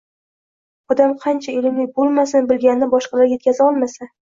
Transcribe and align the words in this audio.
Odam 0.95 1.13
qancha 1.25 1.53
ilmli 1.59 1.87
bo‘lmasin, 2.01 2.49
bilganini 2.55 2.91
boshqalarga 2.97 3.39
yetkaza 3.39 3.71
olmasa 3.71 4.13